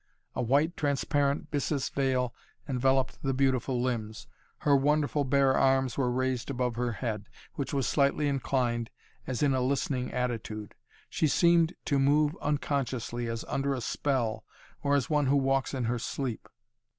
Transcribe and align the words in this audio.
A 0.33 0.41
white 0.41 0.75
transparent 0.75 1.51
byssus 1.51 1.87
veil 1.89 2.33
enveloped 2.67 3.21
the 3.21 3.35
beautiful 3.35 3.79
limbs. 3.79 4.25
Her 4.61 4.75
wonderful 4.75 5.23
bare 5.25 5.53
arms 5.55 5.95
were 5.95 6.09
raised 6.09 6.49
above 6.49 6.75
her 6.75 6.93
head, 6.93 7.29
which 7.53 7.71
was 7.71 7.85
slightly 7.85 8.27
inclined, 8.27 8.89
as 9.27 9.43
in 9.43 9.53
a 9.53 9.61
listening 9.61 10.11
attitude. 10.11 10.73
She 11.07 11.27
seemed 11.27 11.75
to 11.85 11.99
move 11.99 12.35
unconsciously 12.41 13.27
as 13.27 13.43
under 13.47 13.75
a 13.75 13.79
spell 13.81 14.43
or 14.81 14.95
as 14.95 15.07
one 15.07 15.27
who 15.27 15.37
walks 15.37 15.71
in 15.71 15.83
her 15.83 15.99
sleep. 15.99 16.49